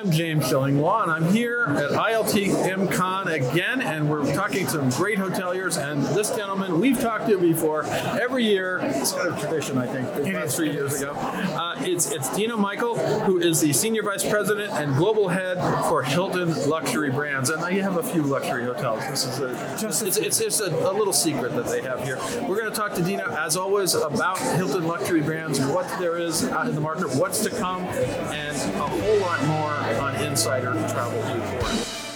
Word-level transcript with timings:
I'm 0.00 0.10
James 0.10 0.46
Shillinglaw, 0.46 1.02
and 1.02 1.12
I'm 1.12 1.30
here 1.30 1.64
at 1.76 1.90
ILTM 1.90 2.90
Cannes 2.90 3.28
again, 3.28 3.82
and 3.82 4.08
we're 4.08 4.34
talking 4.34 4.64
to 4.64 4.70
some 4.70 4.88
great 4.88 5.18
hoteliers. 5.18 5.76
And 5.76 6.02
this 6.16 6.34
gentleman 6.34 6.80
we've 6.80 6.98
talked 6.98 7.28
to 7.28 7.38
before 7.38 7.84
every 7.84 8.44
year. 8.44 8.78
It's 8.82 9.12
kind 9.12 9.28
of 9.28 9.38
tradition, 9.38 9.76
I 9.76 9.86
think. 9.86 10.08
It 10.26 10.50
three 10.50 10.72
years 10.72 11.02
ago. 11.02 11.12
Uh, 11.12 11.74
it's 11.80 12.12
it's 12.12 12.34
Dino 12.34 12.56
Michael, 12.56 12.96
who 13.24 13.40
is 13.40 13.60
the 13.60 13.74
senior 13.74 14.02
vice 14.02 14.26
president 14.26 14.72
and 14.72 14.96
global 14.96 15.28
head 15.28 15.58
for 15.90 16.02
Hilton 16.02 16.54
Luxury 16.66 17.10
Brands, 17.10 17.50
and 17.50 17.62
they 17.62 17.78
have 17.80 17.98
a 17.98 18.02
few 18.02 18.22
luxury 18.22 18.64
hotels. 18.64 19.06
This 19.06 19.26
is 19.26 19.38
a 19.40 19.76
just 19.78 20.02
it's 20.02 20.16
it's, 20.16 20.40
it's 20.40 20.60
a, 20.60 20.70
a 20.70 20.94
little 20.94 21.12
secret 21.12 21.54
that 21.56 21.66
they 21.66 21.82
have 21.82 22.02
here. 22.04 22.16
We're 22.48 22.56
going 22.56 22.70
to 22.70 22.76
talk 22.76 22.94
to 22.94 23.02
Dino 23.02 23.28
as 23.36 23.54
always 23.58 23.92
about 23.92 24.38
Hilton 24.38 24.86
Luxury 24.86 25.20
Brands, 25.20 25.60
what 25.60 25.86
there 25.98 26.16
is 26.16 26.44
out 26.44 26.68
in 26.68 26.74
the 26.74 26.80
market, 26.80 27.14
what's 27.16 27.44
to 27.44 27.50
come, 27.50 27.82
and 27.82 28.56
a 28.56 28.88
whole 28.88 29.18
lot 29.18 29.44
more 29.44 29.89
on 29.98 30.14
Insider 30.16 30.72
Travel 30.88 31.22
Report. 31.34 32.09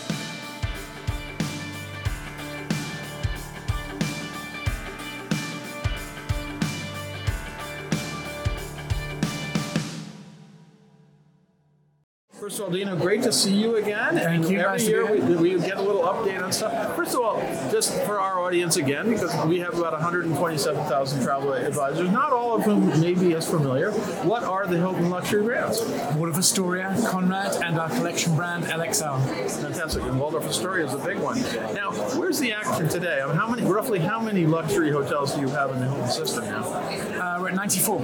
First 12.41 12.59
of 12.59 12.65
all, 12.65 12.70
Dino, 12.73 12.97
great 12.97 13.23
to 13.23 13.33
see 13.33 13.55
you 13.55 13.77
again. 13.77 14.16
Thank 14.16 14.27
and 14.27 14.51
you. 14.51 14.59
Every 14.59 14.73
Nice 14.73 14.88
year 14.88 15.06
we, 15.06 15.37
we 15.37 15.61
get 15.61 15.77
a 15.77 15.83
little 15.83 16.02
update 16.02 16.42
on 16.42 16.51
stuff. 16.52 16.97
First 16.97 17.15
of 17.15 17.20
all, 17.20 17.38
just 17.70 17.92
for 18.02 18.19
our 18.19 18.41
audience 18.41 18.77
again, 18.77 19.11
because 19.11 19.33
we 19.47 19.61
have 19.61 19.79
about 19.79 19.92
127,000 19.92 21.23
travel 21.23 21.52
advisors, 21.52 22.11
not 22.11 22.33
all 22.33 22.56
of 22.56 22.62
whom 22.62 22.89
may 23.01 23.15
be 23.15 23.34
as 23.34 23.48
familiar. 23.48 23.92
What 24.25 24.42
are 24.42 24.66
the 24.66 24.77
Hilton 24.77 25.11
Luxury 25.11 25.45
brands? 25.45 25.80
Waldorf 26.16 26.39
Astoria, 26.39 26.97
Conrad, 27.06 27.62
and 27.62 27.78
our 27.78 27.89
collection 27.89 28.34
brand 28.34 28.64
LXR. 28.64 29.50
Fantastic. 29.62 30.03
And 30.03 30.19
Waldorf 30.19 30.44
Astoria 30.44 30.87
is 30.87 30.92
a 30.92 30.98
big 30.98 31.19
one. 31.19 31.41
Now, 31.72 31.92
where's 32.19 32.41
the 32.41 32.53
action 32.53 32.89
today? 32.89 33.20
I 33.22 33.28
mean, 33.28 33.37
how 33.37 33.48
many, 33.48 33.62
roughly, 33.62 34.00
how 34.00 34.20
many 34.20 34.44
luxury 34.44 34.91
hotels 34.91 35.34
do 35.34 35.41
you 35.41 35.48
have 35.50 35.70
in 35.70 35.78
the 35.78 35.87
Hilton 35.87 36.11
system 36.11 36.44
now? 36.47 36.64
Uh, 36.64 37.39
we're 37.41 37.50
at 37.50 37.55
94. 37.55 38.03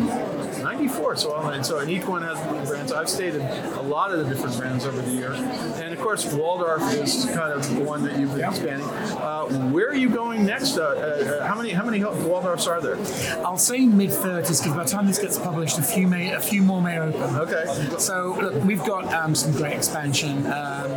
94. 0.62 1.16
So, 1.16 1.62
so, 1.62 1.78
and 1.78 1.90
each 1.90 2.06
one 2.06 2.22
has 2.22 2.68
brands. 2.68 2.92
I've 2.92 3.08
stayed 3.08 3.34
in 3.34 3.42
a 3.42 3.82
lot 3.82 4.12
of 4.12 4.19
the 4.22 4.28
different 4.34 4.56
brands 4.58 4.84
over 4.86 5.00
the 5.00 5.10
years, 5.12 5.38
and 5.38 5.92
of 5.92 6.00
course, 6.00 6.32
Waldorf 6.32 6.82
is 6.94 7.24
kind 7.26 7.52
of 7.52 7.68
the 7.74 7.82
one 7.82 8.02
that 8.04 8.18
you've 8.18 8.34
been 8.34 8.44
expanding. 8.48 8.88
Uh, 8.88 9.46
where 9.70 9.88
are 9.88 9.94
you 9.94 10.08
going 10.10 10.44
next? 10.44 10.76
Uh, 10.76 10.82
uh, 10.82 11.46
how 11.46 11.54
many 11.54 11.70
how 11.70 11.84
many 11.84 12.00
Waldorfs 12.00 12.66
are 12.68 12.80
there? 12.80 12.96
I'll 13.44 13.58
say 13.58 13.80
mid 13.86 14.10
30s 14.10 14.62
because 14.62 14.66
by 14.68 14.84
the 14.84 14.90
time 14.90 15.06
this 15.06 15.18
gets 15.18 15.38
published, 15.38 15.78
a 15.78 15.82
few 15.82 16.06
may, 16.06 16.32
a 16.32 16.40
few 16.40 16.62
more 16.62 16.80
may 16.82 16.98
open. 16.98 17.36
Okay. 17.36 17.64
So 17.98 18.36
look, 18.40 18.64
we've 18.64 18.84
got 18.84 19.12
um, 19.12 19.34
some 19.34 19.52
great 19.52 19.74
expansion. 19.74 20.46
Um, 20.46 20.90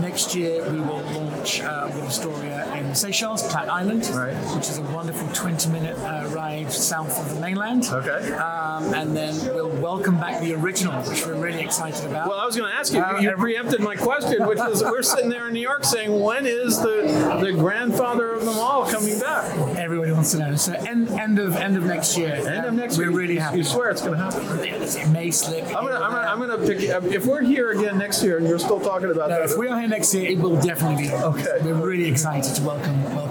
next 0.00 0.34
year 0.34 0.68
we 0.70 0.80
will 0.80 1.02
launch 1.12 1.60
uh, 1.60 1.88
Astoria 2.06 2.72
in 2.74 2.94
Seychelles, 2.94 3.42
Platte 3.48 3.68
Island, 3.68 4.06
Right. 4.14 4.34
which 4.54 4.68
is 4.68 4.78
a 4.78 4.82
wonderful 4.82 5.26
20-minute 5.28 5.96
uh, 5.98 6.28
ride 6.34 6.70
south 6.72 7.18
of 7.20 7.34
the 7.34 7.40
mainland. 7.40 7.86
Okay. 7.90 8.32
Um, 8.34 8.92
and 8.94 9.16
then 9.16 9.34
we'll 9.54 9.68
welcome 9.80 10.18
back 10.18 10.40
the 10.40 10.54
original, 10.54 11.00
which 11.02 11.24
we're 11.26 11.34
really 11.34 11.60
excited 11.62 12.04
about. 12.04 12.28
Well, 12.28 12.38
I 12.38 12.44
was 12.50 12.56
going 12.56 12.70
to 12.70 12.76
ask 12.76 12.92
you. 12.92 13.00
Uh, 13.00 13.20
you 13.20 13.30
preempted 13.36 13.80
my 13.80 13.94
question, 13.94 14.46
which 14.46 14.58
is 14.58 14.82
we're 14.82 15.02
sitting 15.02 15.28
there 15.28 15.46
in 15.46 15.54
New 15.54 15.60
York 15.60 15.84
saying, 15.84 16.20
when 16.20 16.46
is 16.46 16.78
the 16.80 17.38
the 17.40 17.52
grandfather 17.52 18.32
of 18.32 18.44
them 18.44 18.58
all 18.58 18.90
coming 18.90 19.18
back? 19.20 19.56
Everybody 19.76 20.12
wants 20.12 20.32
to 20.32 20.38
know. 20.38 20.56
So 20.56 20.72
end, 20.72 21.08
end 21.10 21.38
of 21.38 21.56
end 21.56 21.76
of 21.76 21.84
next 21.84 22.16
year. 22.16 22.34
End 22.34 22.66
of 22.66 22.74
next 22.74 22.98
year. 22.98 23.06
We're 23.06 23.12
week. 23.12 23.20
really 23.20 23.36
happy. 23.36 23.58
You 23.58 23.64
swear 23.64 23.90
it's 23.90 24.02
going 24.02 24.18
to 24.18 24.24
happen. 24.24 24.42
It 24.60 25.08
may 25.10 25.30
slip. 25.30 25.64
I'm 25.66 25.84
gonna, 25.86 25.94
I'm 25.94 26.12
gonna, 26.12 26.28
I'm 26.28 26.38
gonna 26.40 26.66
pick. 26.66 26.80
If 27.14 27.26
we're 27.26 27.42
here 27.42 27.70
again 27.70 27.98
next 27.98 28.22
year 28.22 28.38
and 28.38 28.46
you're 28.48 28.58
still 28.58 28.80
talking 28.80 29.10
about 29.10 29.30
No, 29.30 29.40
that, 29.40 29.50
if 29.50 29.56
we 29.58 29.68
are 29.68 29.78
here 29.78 29.88
next 29.88 30.12
year, 30.14 30.30
it 30.30 30.38
will 30.38 30.60
definitely 30.60 31.04
be. 31.04 31.12
Okay. 31.12 31.58
We're 31.62 31.74
really 31.74 32.08
excited 32.08 32.54
to 32.56 32.62
welcome 32.62 33.02
welcome 33.14 33.29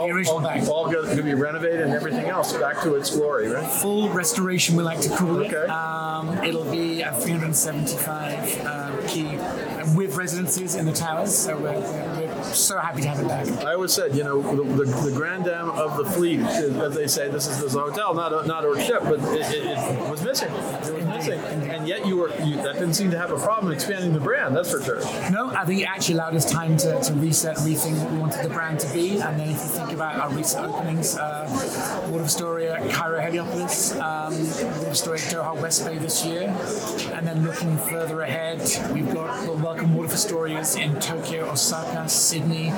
all 0.00 0.06
The 0.08 0.14
original 0.14 0.36
all, 0.36 0.42
back. 0.42 0.68
all 0.68 0.90
going 0.90 1.16
to 1.16 1.22
be 1.22 1.34
renovated 1.34 1.80
and 1.82 1.92
everything 1.92 2.26
else 2.26 2.52
back 2.54 2.80
to 2.82 2.94
its 2.94 3.14
glory, 3.14 3.48
right? 3.48 3.70
full 3.70 4.08
restoration. 4.10 4.76
We 4.76 4.82
like 4.82 5.00
to 5.00 5.10
call 5.10 5.40
it. 5.40 5.52
Okay. 5.52 5.70
Um, 5.70 6.38
it'll 6.44 6.64
be 6.70 7.02
a 7.02 7.12
375 7.12 8.66
um, 8.66 9.06
key 9.06 9.36
with 9.96 10.16
residences 10.16 10.74
in 10.74 10.86
the 10.86 10.92
towers. 10.92 11.36
So 11.36 11.56
we're, 11.56 11.72
we're, 11.72 12.14
we're 12.16 12.29
so 12.42 12.78
happy 12.78 13.02
to 13.02 13.08
have 13.08 13.20
it 13.20 13.28
back. 13.28 13.64
I 13.64 13.74
always 13.74 13.92
said, 13.92 14.14
you 14.14 14.24
know, 14.24 14.40
the, 14.42 14.84
the, 14.84 15.10
the 15.10 15.12
grande 15.12 15.44
dame 15.44 15.70
of 15.70 15.96
the 15.96 16.04
fleet, 16.10 16.40
as 16.40 16.94
they 16.94 17.06
say, 17.06 17.28
this 17.28 17.46
is 17.46 17.60
this 17.60 17.74
hotel, 17.74 18.14
not 18.14 18.32
a, 18.32 18.46
not 18.46 18.64
a 18.64 18.80
ship, 18.80 19.02
but 19.04 19.18
it, 19.34 19.54
it, 19.54 19.64
it 19.66 20.10
was 20.10 20.22
missing. 20.22 20.50
It 20.50 20.94
was 20.94 21.04
missing, 21.04 21.40
and 21.70 21.86
yet 21.86 22.06
you 22.06 22.16
were 22.16 22.30
you, 22.42 22.56
that 22.56 22.74
didn't 22.74 22.94
seem 22.94 23.10
to 23.10 23.18
have 23.18 23.30
a 23.30 23.38
problem 23.38 23.72
expanding 23.72 24.12
the 24.12 24.20
brand. 24.20 24.56
That's 24.56 24.70
for 24.70 24.82
sure. 24.82 25.00
No, 25.30 25.50
I 25.50 25.64
think 25.64 25.80
it 25.82 25.84
actually 25.84 26.14
allowed 26.14 26.34
us 26.34 26.50
time 26.50 26.76
to, 26.78 27.00
to 27.00 27.12
reset, 27.14 27.56
rethink 27.58 27.98
what 28.02 28.10
we 28.10 28.18
wanted 28.18 28.42
the 28.44 28.54
brand 28.54 28.80
to 28.80 28.92
be. 28.92 29.20
And 29.20 29.38
then 29.38 29.48
if 29.50 29.56
you 29.56 29.68
think 29.68 29.92
about 29.92 30.16
our 30.16 30.30
recent 30.34 30.66
openings, 30.66 31.16
uh, 31.16 31.46
Waldorf 32.08 32.26
Astoria, 32.26 32.88
Cairo 32.90 33.20
Heliopolis, 33.20 33.92
um, 33.96 34.34
Waldorf 34.34 34.90
Astoria, 34.90 35.20
Doha 35.20 35.60
West 35.60 35.84
Bay 35.84 35.98
this 35.98 36.24
year. 36.24 36.48
And 37.12 37.26
then 37.26 37.44
looking 37.44 37.76
further 37.78 38.22
ahead, 38.22 38.60
we've 38.92 39.12
got, 39.12 39.46
we'll 39.46 39.56
welcome 39.56 39.94
Waldorf 39.94 40.14
Astorias 40.14 40.80
in 40.80 40.98
Tokyo, 41.00 41.50
Osaka, 41.50 42.08
Sydney, 42.30 42.70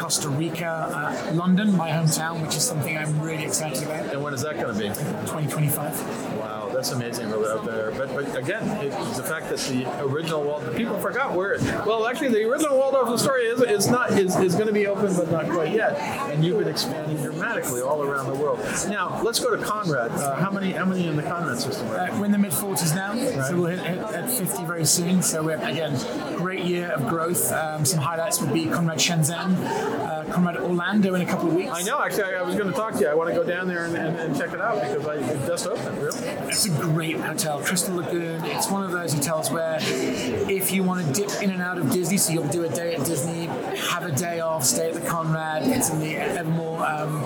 Costa 0.00 0.28
Rica, 0.28 0.66
uh, 0.66 1.32
London, 1.32 1.76
my 1.76 1.90
hometown, 1.90 2.42
which 2.42 2.56
is 2.56 2.64
something 2.64 2.98
I'm 2.98 3.20
really 3.20 3.44
excited 3.44 3.84
about. 3.84 4.12
And 4.12 4.20
when 4.20 4.34
is 4.34 4.42
that 4.42 4.56
going 4.56 4.74
to 4.74 4.80
be? 4.80 4.88
2025. 4.88 6.36
Wow, 6.40 6.70
that's 6.74 6.90
amazing 6.90 7.32
over 7.32 7.52
out 7.52 7.64
there. 7.64 7.92
But, 7.92 8.12
but 8.12 8.36
again, 8.36 8.66
it's 8.84 9.16
the 9.16 9.22
fact 9.22 9.48
that 9.50 9.60
the 9.60 9.86
original 10.02 10.42
Waldorf, 10.42 10.76
people 10.76 10.98
forgot 10.98 11.34
where. 11.34 11.52
It, 11.52 11.62
well, 11.86 12.04
actually, 12.08 12.30
the 12.30 12.42
original 12.50 12.76
Waldorf 12.76 13.08
Astoria 13.08 13.54
is, 13.54 13.60
is 13.60 13.88
not 13.88 14.10
is, 14.10 14.34
is 14.40 14.56
going 14.56 14.66
to 14.66 14.72
be 14.72 14.88
open, 14.88 15.14
but 15.14 15.30
not 15.30 15.48
quite 15.50 15.72
yet. 15.72 15.96
And 16.32 16.44
you've 16.44 16.58
been 16.58 16.66
expanding 16.66 17.22
dramatically 17.22 17.82
all 17.82 18.02
around 18.02 18.26
the 18.26 18.34
world. 18.34 18.58
Now, 18.88 19.22
let's 19.22 19.38
go 19.38 19.54
to 19.54 19.64
Conrad. 19.64 20.10
Uh, 20.10 20.34
how 20.34 20.50
many 20.50 20.72
how 20.72 20.84
many 20.84 21.06
in 21.06 21.14
the 21.14 21.22
Conrad 21.22 21.60
system? 21.60 21.88
Right? 21.90 22.10
Uh, 22.10 22.18
we're 22.18 22.24
in 22.24 22.32
the 22.32 22.38
mid 22.38 22.50
40s 22.50 22.92
now, 22.92 23.14
so 23.46 23.54
we'll 23.54 23.66
hit, 23.66 23.78
hit 23.86 23.98
at 23.98 24.28
50 24.28 24.64
very 24.64 24.84
soon. 24.84 25.22
So 25.22 25.44
we're 25.44 25.62
again 25.62 25.94
great 26.36 26.64
year 26.64 26.88
of 26.88 27.06
growth. 27.06 27.52
Um, 27.52 27.84
some 27.84 28.00
highlights 28.00 28.40
would 28.40 28.52
be 28.52 28.66
Conrad 28.66 28.95
Shenzhen, 28.96 29.56
uh, 29.64 30.32
Conrad 30.32 30.56
Orlando 30.56 31.14
in 31.14 31.22
a 31.22 31.26
couple 31.26 31.48
of 31.48 31.54
weeks. 31.54 31.70
I 31.72 31.82
know. 31.82 32.00
Actually, 32.02 32.34
I, 32.34 32.40
I 32.40 32.42
was 32.42 32.54
going 32.54 32.70
to 32.70 32.76
talk 32.76 32.94
to 32.94 33.00
you. 33.00 33.08
I 33.08 33.14
want 33.14 33.30
to 33.30 33.34
go 33.34 33.44
down 33.44 33.68
there 33.68 33.84
and, 33.84 33.96
and, 33.96 34.16
and 34.16 34.36
check 34.36 34.52
it 34.52 34.60
out 34.60 34.80
because 34.80 35.06
I 35.06 35.14
it 35.16 35.46
just 35.46 35.66
opened. 35.66 35.98
Really? 35.98 36.18
It's 36.48 36.66
a 36.66 36.70
great 36.70 37.16
hotel, 37.20 37.60
Crystal 37.60 37.96
Lagoon. 37.96 38.44
It's 38.44 38.70
one 38.70 38.82
of 38.82 38.92
those 38.92 39.12
hotels 39.12 39.50
where 39.50 39.78
if 39.80 40.72
you 40.72 40.82
want 40.82 41.06
to 41.06 41.12
dip 41.12 41.42
in 41.42 41.50
and 41.50 41.62
out 41.62 41.78
of 41.78 41.90
Disney, 41.90 42.16
so 42.16 42.32
you'll 42.32 42.48
do 42.48 42.64
a 42.64 42.68
day 42.68 42.94
at 42.94 43.04
Disney, 43.04 43.46
have 43.90 44.04
a 44.04 44.12
day 44.12 44.40
off, 44.40 44.64
stay 44.64 44.88
at 44.88 44.94
the 44.94 45.08
Conrad. 45.08 45.62
It's 45.64 45.90
in 45.90 46.00
the 46.00 46.16
Evermore 46.16 46.86
um, 46.86 47.22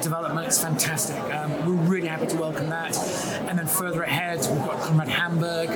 uh, 0.00 0.02
development. 0.02 0.46
It's 0.46 0.60
fantastic. 0.60 1.16
Um, 1.34 1.50
we're 1.66 1.82
really 1.90 2.08
happy 2.08 2.26
to 2.26 2.36
welcome 2.36 2.68
that. 2.70 2.96
And 3.48 3.58
then 3.58 3.66
further 3.66 4.02
ahead, 4.02 4.38
we've 4.50 4.58
got 4.64 4.80
Conrad 4.80 5.08
Hamburg, 5.08 5.70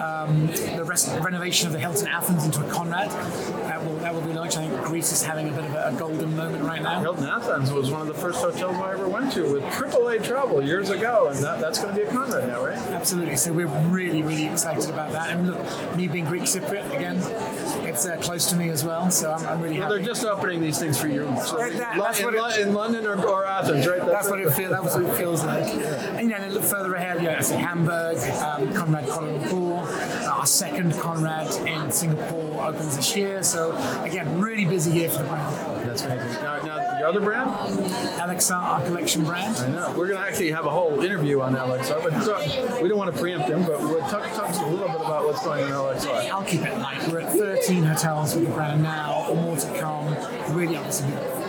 um, 0.00 0.46
the 0.76 0.84
rest, 0.84 1.08
renovation 1.20 1.66
of 1.66 1.72
the 1.72 1.78
Hilton 1.78 2.06
Athens 2.08 2.44
into 2.44 2.64
a 2.66 2.70
Conrad. 2.70 3.10
That 3.10 3.84
will, 3.84 3.96
that 3.98 4.14
will 4.14 4.20
be 4.22 4.32
launched. 4.32 4.56
I 4.58 4.68
think 4.68 4.82
Greece 4.84 5.12
is 5.12 5.22
having 5.22 5.48
a 5.48 5.52
bit 5.52 5.64
of 5.64 5.72
a, 5.74 5.88
a 5.88 5.92
golden 5.98 6.36
moment 6.36 6.64
right 6.64 6.82
now. 6.82 7.00
Hilton 7.00 7.24
Athens 7.26 7.70
was 7.70 7.90
one 7.90 8.00
of 8.02 8.06
the 8.08 8.14
first 8.14 8.40
hotels 8.40 8.76
I 8.76 8.92
ever 8.92 9.08
went 9.08 9.32
to 9.32 9.42
with 9.52 9.62
AAA 9.64 10.24
travel 10.24 10.62
years 10.62 10.90
ago, 10.90 11.28
and 11.28 11.38
that, 11.42 11.60
that's 11.60 11.78
going 11.82 11.94
to 11.94 12.00
be 12.00 12.06
a 12.06 12.10
Conrad 12.10 12.48
now, 12.48 12.64
right? 12.64 12.78
Absolutely. 12.78 13.36
So 13.36 13.52
we're 13.52 13.66
really, 13.88 14.22
really 14.22 14.46
excited 14.46 14.88
about 14.90 15.12
that. 15.12 15.30
And 15.30 15.46
look, 15.50 15.96
me 15.96 16.08
being 16.08 16.24
Greek 16.24 16.42
Cypriot 16.42 16.86
again, 16.94 17.18
it's 17.86 18.06
uh, 18.06 18.16
close 18.18 18.46
to 18.50 18.56
me 18.56 18.68
as 18.70 18.84
well. 18.84 19.10
So 19.10 19.32
I'm, 19.32 19.46
I'm 19.46 19.60
really 19.60 19.78
Well, 19.78 19.88
happy. 19.90 19.98
they're 20.04 20.06
just 20.14 20.24
opening 20.24 20.60
these 20.60 20.78
things 20.78 21.00
for 21.00 21.08
you. 21.08 21.22
So 21.44 21.56
That- 21.56 21.72
that- 21.78 22.20
in, 22.20 22.26
what 22.34 22.58
it- 22.58 22.66
in 22.66 22.74
London 22.74 23.06
or, 23.06 23.24
or 23.26 23.44
Athens, 23.62 23.86
right? 23.86 24.04
That's 24.06 24.28
what 24.28 24.40
it 24.40 24.50
feels. 24.52 24.70
That's 24.70 24.94
what 24.94 25.04
it 25.04 25.14
feels 25.16 25.44
like. 25.44 25.64
And, 25.64 26.22
you 26.22 26.28
know, 26.28 26.40
then 26.40 26.52
look 26.52 26.64
further 26.64 26.94
ahead. 26.94 27.22
Yeah, 27.22 27.42
Hamburg, 27.42 28.18
um, 28.18 28.72
Conrad 28.74 29.06
Kuala 29.06 29.40
Lumpur. 29.40 30.28
Our 30.28 30.46
second 30.46 30.98
Conrad 30.98 31.50
in 31.66 31.90
Singapore 31.90 32.64
opens 32.64 32.96
this 32.96 33.16
year. 33.16 33.42
So 33.42 33.72
again, 34.02 34.40
really 34.40 34.64
busy 34.64 34.92
year 34.92 35.10
for 35.10 35.18
the 35.18 35.28
brand. 35.28 35.56
That's 35.86 36.02
amazing. 36.02 36.42
Now, 36.42 36.62
now, 36.62 36.98
your 36.98 37.08
other 37.08 37.20
brand? 37.20 37.50
LXR, 37.50 38.56
our 38.56 38.84
collection 38.84 39.24
brand. 39.24 39.56
I 39.56 39.68
know. 39.68 39.94
We're 39.96 40.08
going 40.08 40.18
to 40.18 40.26
actually 40.26 40.50
have 40.50 40.66
a 40.66 40.70
whole 40.70 41.00
interview 41.00 41.40
on 41.40 41.54
LXR, 41.54 42.02
but 42.02 42.22
so, 42.22 42.80
we 42.82 42.88
don't 42.88 42.98
want 42.98 43.12
to 43.14 43.20
preempt 43.20 43.48
him, 43.48 43.62
but 43.64 43.80
we'll 43.80 44.00
talk, 44.00 44.22
talk 44.34 44.48
a 44.54 44.66
little 44.68 44.88
bit 44.88 45.00
about 45.00 45.24
what's 45.24 45.42
going 45.44 45.64
on 45.64 45.94
in 45.94 46.00
LXR. 46.00 46.30
I'll 46.30 46.44
keep 46.44 46.62
it 46.62 46.78
light. 46.78 47.06
We're 47.08 47.20
at 47.20 47.32
13 47.32 47.82
hotels 47.84 48.34
with 48.34 48.46
the 48.46 48.50
brand 48.52 48.82
now, 48.82 49.26
or 49.28 49.36
more 49.36 49.56
to 49.56 49.78
come. 49.78 50.06
Really, 50.56 50.76
obviously, 50.76 51.08
we've 51.10 51.18
we've 51.18 51.28
got 51.28 51.41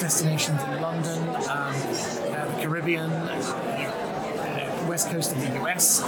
destinations 0.00 0.62
in 0.62 0.80
London, 0.80 1.28
um, 1.28 1.36
uh, 1.36 2.46
the 2.46 2.62
Caribbean, 2.62 3.10
West 4.90 5.08
coast 5.10 5.30
of 5.30 5.40
the 5.40 5.62
US. 5.62 6.02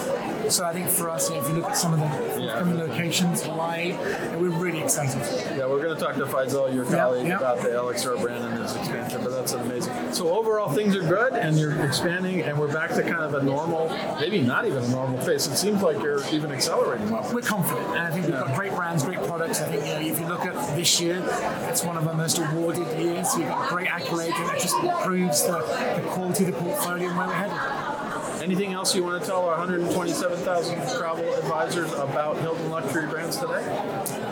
So 0.52 0.64
I 0.64 0.73
think 0.73 0.88
for 0.88 1.08
us, 1.08 1.31
you 1.31 1.37
know, 1.37 1.43
if 1.43 1.49
you 1.49 1.55
look 1.55 1.67
at 1.70 1.76
some 1.76 1.93
of 1.94 2.00
the 2.00 2.40
Yeah. 2.43 2.64
locations, 2.64 3.40
Hawaii, 3.44 3.93
we're 4.37 4.49
really 4.50 4.82
excited. 4.82 5.23
Yeah, 5.56 5.67
we're 5.69 5.81
going 5.81 5.96
to 5.96 6.05
talk 6.05 6.17
to 6.17 6.26
Faisal, 6.26 6.75
your 6.75 6.84
colleague, 6.87 7.29
yeah. 7.29 7.37
about 7.37 7.61
the 7.61 7.69
LXR 7.69 8.17
brand 8.20 8.43
and 8.44 8.58
its 8.61 8.75
expansion, 8.75 9.20
but 9.23 9.31
that's 9.31 9.52
amazing. 9.52 9.93
So 10.12 10.37
overall, 10.37 10.69
things 10.69 10.96
are 10.96 11.02
good, 11.02 11.34
and 11.34 11.56
you're 11.56 11.81
expanding, 11.84 12.43
and 12.43 12.58
we're 12.58 12.73
back 12.73 12.90
to 12.94 13.02
kind 13.02 13.23
of 13.23 13.34
a 13.34 13.43
normal, 13.44 13.88
maybe 14.19 14.40
not 14.40 14.67
even 14.67 14.82
a 14.82 14.88
normal 14.88 15.25
pace. 15.25 15.46
It 15.46 15.56
seems 15.56 15.81
like 15.81 16.02
you're 16.02 16.26
even 16.32 16.50
accelerating. 16.50 17.08
We're 17.32 17.40
confident, 17.40 17.87
and 17.90 18.00
I 18.00 18.11
think 18.11 18.26
we've 18.26 18.35
got 18.35 18.52
great 18.56 18.75
brands, 18.75 19.05
great 19.05 19.23
products. 19.23 19.61
I 19.61 19.67
think 19.67 19.87
you 19.87 19.93
know, 19.94 20.00
if 20.12 20.19
you 20.19 20.26
look 20.26 20.44
at 20.44 20.55
this 20.76 21.00
year, 21.00 21.23
it's 21.69 21.85
one 21.85 21.96
of 21.96 22.08
our 22.08 22.14
most 22.14 22.38
awarded 22.38 22.88
years. 22.99 23.28
We've 23.37 23.46
got 23.46 23.69
great 23.69 23.87
accolades, 23.87 24.35
and 24.40 24.49
that 24.49 24.58
just 24.58 24.76
proves 25.05 25.44
the, 25.46 25.58
the 26.02 26.02
quality 26.08 26.46
of 26.46 26.52
the 26.52 26.58
portfolio 26.58 27.06
and 27.08 27.17
where 27.17 27.28
we're 27.28 27.32
headed. 27.35 27.81
Anything 28.43 28.73
else 28.73 28.93
you 28.93 29.05
want 29.05 29.23
to 29.23 29.29
tell 29.29 29.44
our 29.44 29.56
127,000 29.56 30.99
travel 30.99 31.33
advisors 31.35 31.93
about 31.93 32.37
Hilton 32.39 32.71
Luxury 32.71 33.06
brands 33.06 33.37
today? 33.37 33.65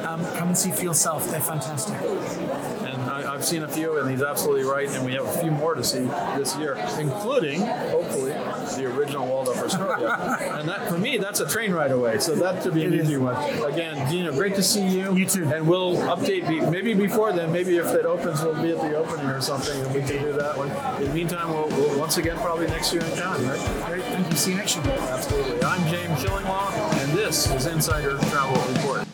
Um, 0.05 0.25
come 0.35 0.49
and 0.49 0.59
see 0.59 0.73
for 0.73 0.83
yourself; 0.83 1.31
they're 1.31 1.41
fantastic. 1.41 1.95
And 1.95 3.03
I, 3.03 3.33
I've 3.33 3.45
seen 3.45 3.63
a 3.63 3.69
few, 3.69 4.01
and 4.01 4.11
he's 4.11 4.23
absolutely 4.23 4.65
right. 4.65 4.89
And 4.89 5.07
we 5.07 5.13
have 5.13 5.27
a 5.27 5.41
few 5.41 5.53
more 5.53 5.75
to 5.77 5.85
see 5.85 6.01
this 6.37 6.57
year, 6.57 6.75
including, 6.99 7.61
hopefully, 7.61 8.33
the 8.77 8.87
original 8.87 9.27
Waldorf 9.27 9.59
Astoria. 9.63 10.39
and 10.59 10.69
that, 10.69 10.89
for 10.89 10.99
me, 10.99 11.17
that's 11.19 11.41
a 11.41 11.47
train 11.49 11.73
ride 11.73 11.91
away. 11.93 12.19
So 12.19 12.35
that 12.37 12.63
should 12.63 12.75
be 12.75 12.85
an 12.85 12.93
It 12.93 13.01
is. 13.01 13.09
easy 13.09 13.17
one. 13.19 13.37
Again, 13.65 14.09
Dino, 14.11 14.33
great 14.33 14.55
to 14.57 14.63
see 14.63 14.87
you. 14.87 15.15
You 15.17 15.27
too. 15.27 15.45
And 15.53 15.67
we'll 15.67 15.97
update 15.97 16.49
be- 16.49 16.61
maybe 16.61 16.95
before 16.95 17.33
then. 17.33 17.53
Maybe 17.53 17.77
if 17.77 17.87
it 17.87 18.05
opens, 18.07 18.43
we'll 18.43 18.61
be 18.63 18.71
at 18.71 18.79
the 18.81 18.97
opening 18.97 19.27
or 19.27 19.41
something, 19.41 19.79
and 19.81 19.95
we 19.95 20.01
can 20.03 20.23
do 20.23 20.33
that 20.33 20.57
one. 20.57 20.71
In 21.03 21.09
the 21.09 21.15
meantime, 21.15 21.49
we'll, 21.51 21.69
we'll 21.69 21.99
once 21.99 22.17
again 22.19 22.37
probably 22.39 22.67
next 22.69 22.93
year 22.93 23.03
in 23.05 23.17
town, 23.17 23.45
right? 23.47 23.87
Great, 23.87 24.03
thank 24.05 24.31
you. 24.31 24.37
See 24.37 24.51
you 24.53 24.57
next 24.57 24.77
year. 24.77 24.85
Absolutely. 24.87 25.63
I'm 25.65 25.87
James 25.89 26.19
Shillinglaw, 26.23 26.73
and 27.03 27.13
this 27.13 27.51
is 27.53 27.67
Insider 27.67 28.19
Travel 28.31 28.61
Report. 28.75 29.07